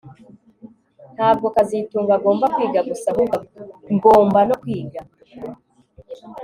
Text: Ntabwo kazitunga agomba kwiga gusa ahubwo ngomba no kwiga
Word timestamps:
Ntabwo 1.15 1.45
kazitunga 1.55 2.11
agomba 2.17 2.45
kwiga 2.53 2.81
gusa 2.89 3.07
ahubwo 3.13 3.37
ngomba 3.95 4.39
no 4.49 4.55
kwiga 4.61 4.99